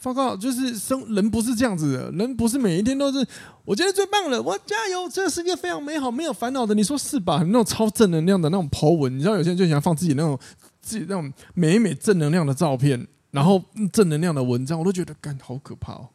[0.06, 3.26] 报告就是生人不是这样子的，人不是每一天都是
[3.63, 7.41] 我觉得最棒了，我加油，这个世界非常美好，没有烦恼的，你说是吧？
[7.48, 10.38] 那种超正能量的那种 po 文，你知道有些人就喜欢放自己那种
[10.80, 13.60] 自己那种美美正能量的照片，然后
[13.91, 16.08] 正能量的文章，我都觉得干好可怕哦。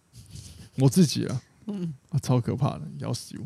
[0.79, 3.45] 我自己啊，嗯，啊，超可怕的，要死我。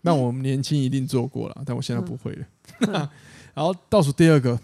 [0.00, 2.46] 那我们年轻一定做过了，但我现在不会了。
[2.80, 2.92] 嗯、
[3.54, 4.58] 然后倒数第二个。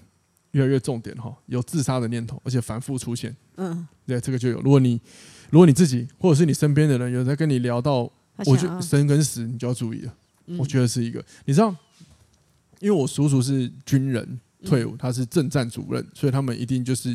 [0.55, 3.35] 越来越重点哈，有自杀的念头，而且反复出现。
[3.57, 4.61] 嗯，对，这个就有。
[4.61, 5.01] 如果你，
[5.51, 8.11] 如果你自己或者是你身边的人有在跟你聊到，
[8.47, 10.15] 我觉得生跟死，你就要注意了。
[10.47, 11.75] 嗯、我觉得是一个，你知道，
[12.81, 17.11] 因为我叔叔是军人退伍，他是政战主任，所以他们一定就是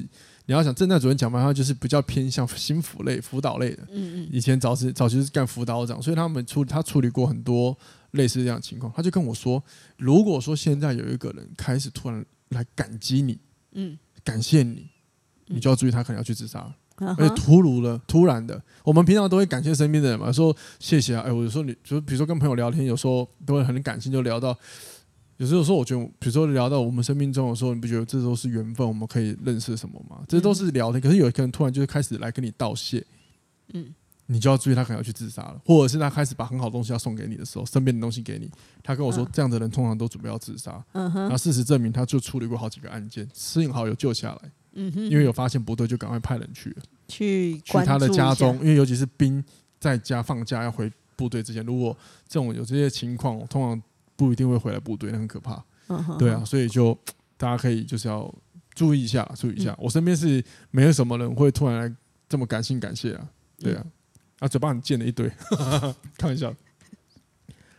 [0.46, 3.84] 你要想政战主任讲白话，就是比较偏向心辅类、辅导类的。
[3.92, 4.30] 嗯嗯。
[4.32, 7.78] 以前早期早期是干辅导长，所以他们处他处理过很多
[8.12, 8.92] 类似这样的情况。
[8.96, 9.64] 他就跟我说，
[9.98, 12.26] 如果说现在有一个人开始突然。
[12.50, 13.38] 来感激你，
[13.74, 14.88] 嗯，感谢你，
[15.50, 18.62] 你就要注意，他可能要去自杀，而且突如了，突然的。
[18.84, 24.58] 我们平常都会感谢身边的人嘛，说谢谢啊，哎，我有时候你就比如说跟朋友聊天，有时候都会很感性，就聊到，
[25.38, 30.22] 有时候说我觉得，比如说聊到我们生命中的时候，你不觉得这都是缘分，我们可以认识什么吗？
[30.28, 33.06] 这都是聊天，可是有一个人突然就是开始来跟你道谢，
[33.74, 33.94] 嗯。
[34.32, 38.48] 你就要注意，他可能要去自杀了，或者是他开始把很好的东西要送给你的时候，身边的东西给你，
[38.84, 40.86] 他跟我说，这样的人通常都准备要自杀。
[40.92, 41.28] 嗯哼。
[41.30, 44.52] 那事实证明，他就处理过好几个案件，幸好有救下来。
[44.74, 45.06] 嗯哼。
[45.06, 46.76] 因为有发现不对，就赶快派人去。
[47.08, 49.44] 去去他的家中，因为尤其是兵
[49.80, 51.96] 在家放假要回部队之前，如果
[52.28, 53.82] 这种有这些情况，通常
[54.16, 55.64] 不一定会回来部队，那很可怕。
[55.88, 56.18] 嗯哼。
[56.18, 56.98] 对啊，所以就
[57.38, 58.34] 大家可以就是要
[58.76, 59.76] 注意一下，注意一下。
[59.80, 61.96] 我身边是没有什么人会突然来
[62.28, 63.30] 这么感性感谢啊。
[63.58, 63.86] 对啊。
[64.40, 65.30] 啊，嘴巴很贱的一堆，
[66.18, 66.54] 开玩笑。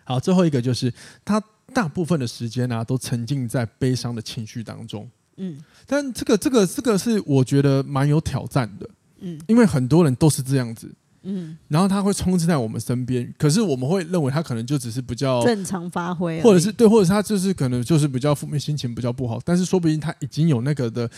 [0.05, 0.93] 好，最后一个就是
[1.25, 1.41] 他
[1.73, 5.09] 大部分的时间呢、啊，都沉浸在悲伤的情绪当中。
[5.41, 8.89] 嗯，但这个这个这个是我觉得蛮有挑战的。
[9.21, 10.91] 嗯，因为很多人都是这样子。
[11.23, 19.41] 嗯，然后他会充斥在我们身边，可是我们会认为他可能就只是比较正常发挥，或者是对，或者是他就是可能就是比较负面，心情比较不好。
[19.45, 21.11] 但是说不定他已经有那个的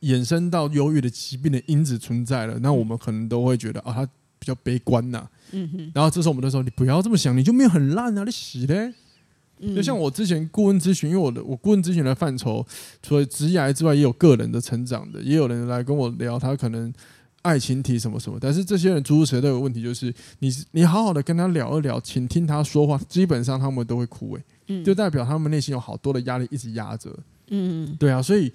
[0.00, 4.08] 衍生到忧郁的疾病的因子存在了，那我们可能都会觉得啊，他。
[4.38, 8.92] 比较悲观呐、啊，嗯哼，然后这时候我们都说，你不要这么想，你就没有很烂啊，你洗嘞。
[9.60, 12.66] 嗯、就像我之前顾问咨询，因为我的我顾问咨询的范畴，
[13.02, 16.92] 除了职业之外，也有个人的成长的，也有人来跟我聊，他可能
[17.42, 27.10] 爱情题什么什么，但是这些人诸如此类的问题，就是你你好好的跟他聊一聊，请听他说话，基本上他们都会枯萎，嗯，就代表他们内心有好多的压力一直压着，
[27.48, 28.52] 嗯，对啊，所以。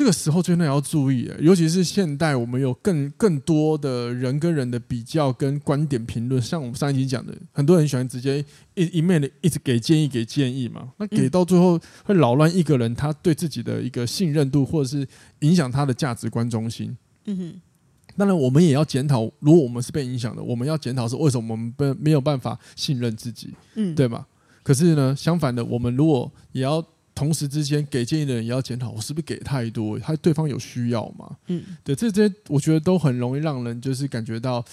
[0.00, 6.40] 这个时候真的要注意，尤其是现代，我们有更更多的人跟人的比较跟观点评论。
[6.40, 15.06] 像我们上一集讲的，很多人喜欢直接一一面的一直给建议给建议嘛，那给到最后会扰乱一个人他对自己的一个信任度，或者是
[15.40, 16.96] 影响他的价值观中心。
[17.26, 17.60] 嗯哼。
[18.16, 24.26] 当然，我们也要检讨，如果我们是被影响的，我们要检讨是为什么我们不没有办法信任自己，嗯，对吧？
[24.62, 26.82] 可是呢，相反的，我们如果也要。
[27.20, 29.98] 同时之间给建议的人也要检讨，我是不是给太多？
[29.98, 31.36] 他对方有需要吗？
[31.48, 34.64] 嗯，对，这些我觉得都很容易让人就是感觉到，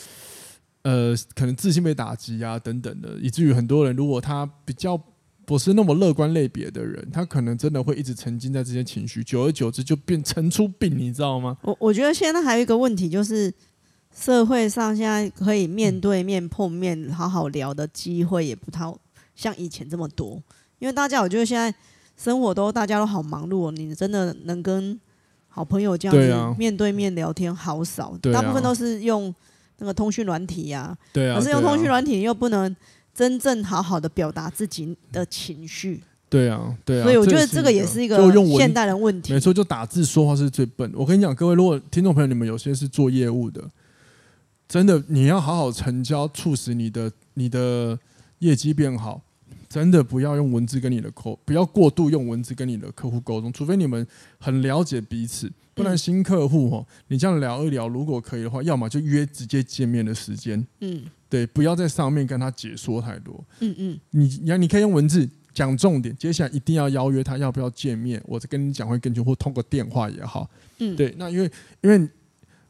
[0.83, 4.97] 呃，可能自信被打击啊等等的，以至于很多人如果他比较
[5.45, 11.57] 不是那么乐观类别的人，他可能真的会一直沉浸在这些情绪，久而久之就变成出病，你知道吗？
[11.63, 13.53] 我我觉得现在还有一个问题就是。
[14.09, 18.91] 社会上现在可以面对面碰面好好聊的机会也不太
[19.35, 20.41] 像以前这么多，
[20.79, 21.71] 因为大家我觉得现在
[22.17, 24.99] 生活都大家都好忙碌，你真的能跟
[25.47, 29.33] 好朋友这样子面对面聊天好少，大部分都是用
[29.77, 32.75] 那个通讯软体呀，可是用通讯软体又不能
[33.13, 40.91] 真正好好的表达自己的情绪，对啊，对啊，所以我觉得这个也是一个现代人问题，没错，就打字说话是最笨。
[40.95, 43.63] 我跟你讲，各位如果听众朋友你们有些是做业务的。
[44.67, 47.97] 真的，你要好好成交，促使你的你的
[48.39, 49.21] 业绩变好。
[49.69, 54.05] 真的不要用文字跟你的客，不要过度用文字跟你的客户沟通，除非你们
[54.39, 60.65] 很了解彼此，不然新客户哦，你这样聊一聊，如果可以的话，要么就约直接见面的时间。
[60.81, 63.43] 嗯，对，不要在上面跟他解说太多。
[63.59, 70.49] 嗯嗯，你你你可以用文字讲重点，接下来一定要邀约他要不要见面，我再跟你讲会更久，或通过电话也好。
[70.79, 71.51] 嗯，对，那因为
[71.81, 72.07] 因为。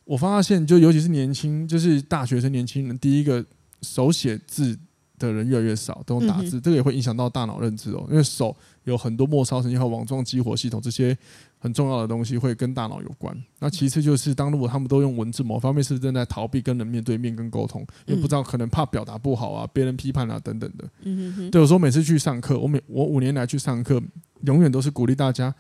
[0.08, 3.46] 我发现，就尤其是年轻，就是大学生、年轻人，第一个
[3.82, 4.80] 手写字
[5.18, 8.06] 的人越来越少，都用打字，这个也会影响到大脑认知哦。
[8.10, 11.18] 因为手有很多末梢神经和网状激活系统这些
[11.60, 13.36] 很重要的东西会跟大脑有关。
[13.60, 21.50] 那其次就是，当如果他们都用文字，某方面是正在逃避跟人面对面跟沟通，因为不知道可能怕表达不好啊，别人批判啊等等的。
[21.50, 24.02] 对，我说每次去上课，我每我五年来去上课，
[24.44, 25.54] 永远都是鼓励大家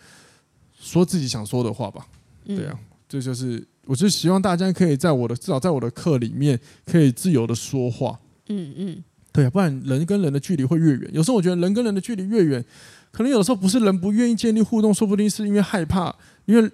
[0.79, 2.05] 说自己想说的话吧。
[2.45, 3.67] 对啊，这就是。
[3.87, 9.03] 我就希望大家可以在我的至少在我的课里面可以自由的说话，嗯嗯，
[9.37, 11.07] 对啊，不然人跟人的距离会越远。
[11.13, 12.65] 有时候我觉得人跟人的距离越远，
[13.11, 16.11] 可能有的时候不是人不愿意建立互动，说不定是因为害怕，
[16.45, 16.71] 因为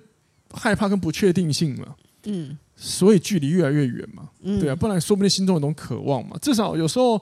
[0.53, 6.37] 害怕跟不确定性嘛，嗯，所以距离越来越远嘛，对啊，不然说不定心中有种渴望嘛。
[6.41, 7.21] 至少有时候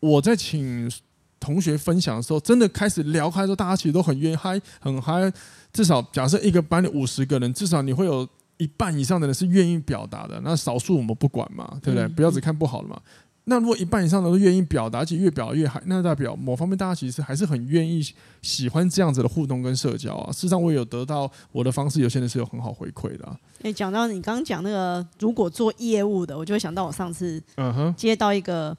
[0.00, 0.90] 我在请
[1.38, 5.30] 同学分享的时候，真的开始聊开的时候，大家其实都很愿意嗨，很嗨。
[5.70, 8.26] 至少假设一个班里五十个人，至少你会有。
[8.58, 12.06] 一半以上的人是愿意表达的，那少数我们不管嘛，对不对？
[12.06, 13.00] 不要只看不好的嘛。
[13.44, 18.00] 那如果一半以上的都愿意表达，而且越表达越嗨，那代表某方面大家其实还是很愿意
[18.40, 20.32] 喜欢这样子的互动跟社交啊。
[20.32, 23.36] 事实上，我也有得到我的方式，有些人是有很好回馈的。
[23.62, 28.76] 诶，讲到你刚刚讲那个，如果做业务的，我就会想到我上次嗯哼接到一个。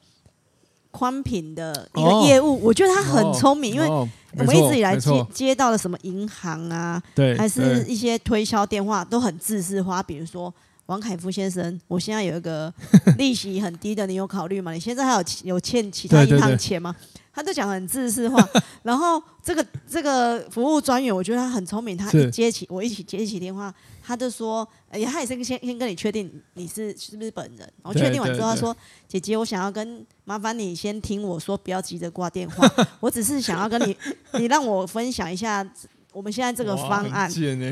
[0.95, 10.03] 宽频的一个业务，我觉得他很聪明，因为我们一直以来接接到了什么银行啊，对还是一些推销电话都很自私化。
[10.03, 10.53] 比如说
[10.87, 12.73] 王凯夫先生，我现在有一个
[13.17, 14.71] 利息很低的，你有考虑吗？
[14.73, 16.95] 你现在还有有欠其他银行钱吗？
[17.35, 18.47] 他就讲很自私化。
[18.83, 23.73] 然后这个这个服务专员，我觉得他很聪明，他一接起我一起接起电话。
[24.05, 28.75] 他就说：“哎、欸，他也是先先跟你确定你是是不是本人，然后确定完之后，他说
[29.07, 32.69] ：‘姐姐，我想要跟麻烦你先听我说，不要急着挂电话。
[32.99, 33.95] 我只是想要跟你，
[34.37, 35.65] 你让我分享一下
[36.13, 37.29] 我们现在这个方案。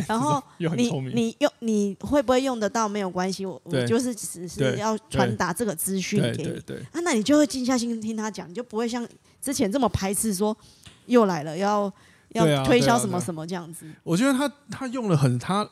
[0.07, 0.41] 然后
[0.75, 2.89] 你你用你会不会用得到？
[2.89, 6.75] 没有关系，我我就是只是要传达这个资讯给你。
[6.91, 9.07] 啊，那你就会静下心听他讲，你就不会像
[9.41, 10.55] 之前这么排斥，说
[11.05, 11.91] 又来了要
[12.33, 13.85] 要推销什么什么这样子。
[14.03, 15.69] 我觉得他他用了很他。”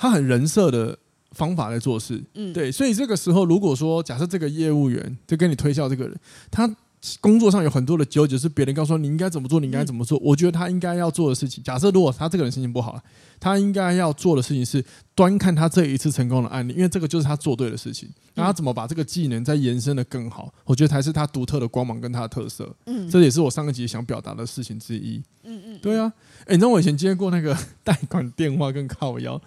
[0.00, 0.96] 他很人设的
[1.32, 6.16] 方法来做事，嗯，对，所以这个时候，如果说假设这个业务员就跟你推销这个人，
[6.52, 6.72] 他
[7.20, 10.18] 工作上有很多的纠结，是别人告诉你应该怎么做，你应该怎么做。
[10.18, 13.00] 我觉得他应该要做的事情，假设如果他这个人心情不好，
[13.38, 14.84] 他应该要做的事情是
[15.14, 18.08] 端看他这一次成功的案例，因为这个就是他做对的事情。
[18.34, 20.52] 那他怎么把这个技能再延伸的更好？
[20.64, 22.74] 我觉得才是他独特的光芒跟他的特色。
[22.86, 25.22] 嗯，这也是我上个集想表达的事情之一。
[25.44, 26.12] 嗯嗯，对啊，
[26.46, 29.40] 哎，你知道我以前接过那个 贷款电话跟靠腰。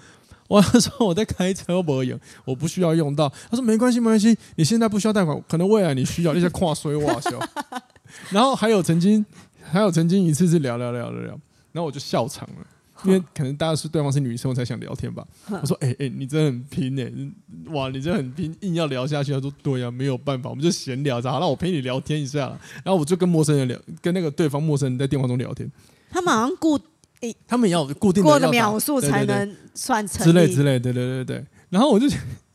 [0.52, 3.32] 我说我在开车，我不用，我不需要用到。
[3.50, 7.40] 他说没关系，没关系，你现在不需要贷款，可能未来你需要，那些跨水哇笑。
[8.32, 9.26] 然后还有曾经，
[9.64, 11.40] 还有曾经一次是聊聊聊聊聊，
[11.72, 12.68] 然后我就笑场了，
[13.06, 15.26] 因为可能大家是对方是女生，我才想聊天吧。
[15.62, 17.32] 我说哎哎、你真的很拼哎、欸，
[17.74, 19.32] 哇，你真的很拼，硬要聊下去。
[19.32, 22.49] 他说对呀、啊，没有办法，我们就闲聊着，好，那我陪你聊天一下。
[22.84, 25.72] 然后我就跟陌生人聊，跟那个对方陌生人在电话中聊天。
[26.10, 26.78] 他马上顾。
[27.22, 31.45] 欸、他们也要固定的，过的秒数才能算成之类之类，对对对对。
[31.69, 32.07] 然后我就，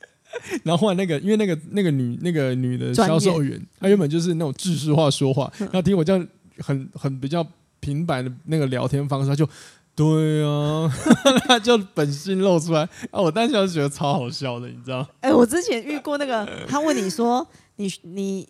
[0.65, 6.27] 然后后来那个，因为那个那个女那个女的销售员，她原本就是那种制式化说话，然后听我这样
[6.59, 7.47] 很很比较
[7.81, 9.49] 平板的那个聊天方式，她就
[9.95, 10.93] 对啊，
[11.47, 15.09] 她就本性露出来啊，我当时就觉得超好笑的，你知道？
[15.21, 17.47] 哎、欸，我之前遇过那个，他问你说，
[17.77, 18.49] 你你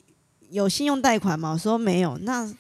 [0.51, 1.53] 有信用贷款吗？
[1.53, 2.51] 我说没有，那。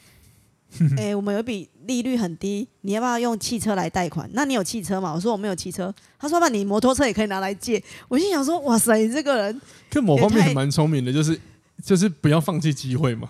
[0.96, 4.28] 哎、欸，我们有一笔利率很低，你要不要用汽车来贷款？
[4.32, 5.12] 那你有汽车吗？
[5.14, 5.94] 我说我没有汽车。
[6.18, 7.82] 他说那你摩托车也可以拿来借。
[8.08, 9.60] 我心想说，哇塞，你这个人，
[9.90, 11.38] 可某方面还蛮聪明的，就是
[11.84, 13.28] 就是不要放弃机会嘛。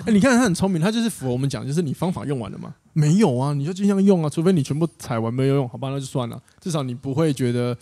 [0.00, 2.74] 哎、欸，你看他很聪明，他就是符合我们讲，就是你方法用完了吗？
[2.92, 6.42] 没有啊，你就尽量用啊，除非你全部踩完没有用，好吧，那就算了。
[6.60, 7.76] 至少你不会觉得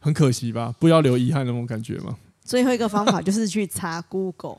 [0.00, 0.74] 很可惜吧？
[0.78, 2.16] 不要留遗憾那种感觉嘛。
[2.44, 4.58] 最后一个方法就是去查 Google。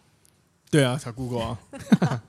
[0.69, 1.57] 对啊，查 Google 啊。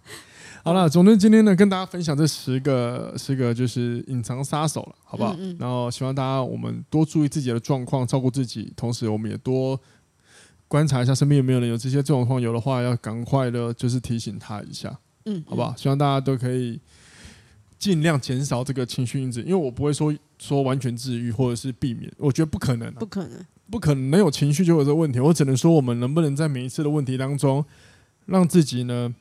[0.62, 5.34] 好了，总之今天呢，跟大家分享这十个十个就是隐藏杀手了，好不好？
[5.38, 5.56] 嗯嗯。
[5.58, 9.80] 然后希望大家我们多注意自己的状况，照顾自己，同时我们也多
[10.68, 14.94] 观察一下身边有没有人有这些状况，有的话要赶快的，就是提醒他一下，
[15.24, 15.74] 嗯，好不好？
[15.76, 16.78] 希望大家都可以
[17.78, 25.18] 尽量减少这个情绪因子，因为我不会说说完全治愈或者是避免，我觉得不可能啊，不可能，不可能能有情绪就有这个问题。
[25.20, 27.64] 我只能说，我们能不能在每一次的问题当中，
[28.26, 29.14] 让自己呢？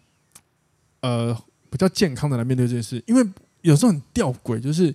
[1.01, 1.33] 呃，
[1.69, 3.25] 比较健康的来面对这件事，因为
[3.61, 4.93] 有时候很吊诡，就是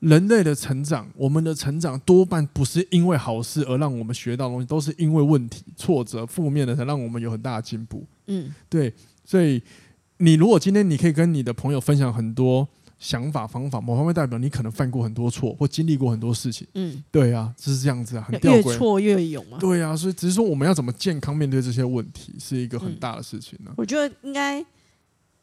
[0.00, 8.04] 人类的成长，我们的成长多半不是因为好事而让我们学到东西，都是因为问题、挫折、负面的才让我们有很大的进步。
[8.26, 8.92] 嗯，对，
[9.24, 9.62] 所以
[10.18, 12.68] 你如果今天你可以跟你的朋友分享很多
[12.98, 16.66] 想法、方法，某方面代表你可能犯过很多错，或经历过很多事情。
[16.74, 19.58] 嗯，对啊，就是这样子啊，很吊诡，越挫越勇啊。
[19.58, 23.74] 对啊，所以只是说我们要怎么健康面对这些问题，是一个很大的事情呢、啊。
[23.76, 24.64] 我觉得应该。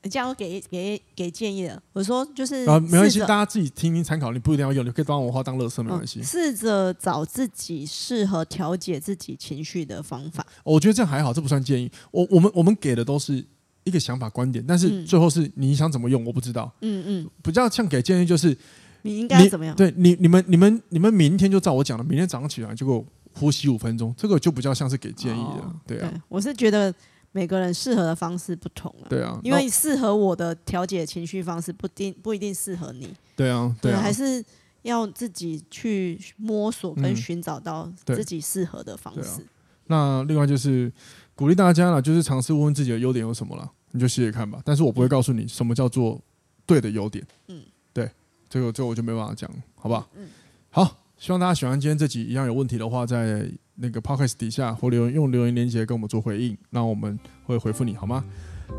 [0.10, 1.82] 这样给给给建议了。
[1.94, 6.24] 我说就是啊，没关系，大家自己听听参考，你不一定要用，你可以当我话当乐色没关系。
[6.24, 10.46] 试着找自己适合调节自己情绪的方法。
[10.64, 11.92] 我觉得这样还好，这不算建议。
[12.10, 13.46] 我我们我们给的都是
[13.84, 16.72] 一个想法观点，但是最后是你想怎么用，我不知道。
[16.82, 18.58] 嗯嗯，比较像给建议就是
[19.04, 19.76] 你应该怎么样？
[19.76, 25.76] 对你你们你们你们明天就照我讲的，明天早上起来就给我呼吸五分钟，这个就比较像是给建议的。
[25.86, 26.92] 对啊，我是觉得。
[27.34, 34.44] 每个人适合的方式不同啊，对啊，因为适合我的调节情绪方式不定不一定适合你，对啊，对啊，还是
[34.82, 39.42] 要自己去摸索跟寻找到自己适合的方式。
[39.42, 39.48] 嗯啊、
[39.88, 40.92] 那另外就是
[41.34, 44.62] 鼓励大家了，就是尝试问问自己的优点有什么了，你就试试看吧。
[44.66, 46.20] 但是我不会告诉你什么叫做
[46.66, 47.64] 对的优点，嗯，
[47.94, 48.10] 对，
[48.50, 50.10] 这个这个我就没办法讲，好不好？
[50.16, 50.28] 嗯，
[50.70, 53.50] 好，希望大家喜欢今天这集，一样有问题的话在。
[53.82, 58.24] 那个 podcast 底下或留言用留言连接跟我们做回应那我们会回复你好吗？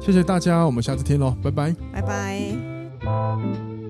[0.00, 1.74] 谢谢大家我们下次听喽拜拜。
[1.92, 3.81] 拜拜。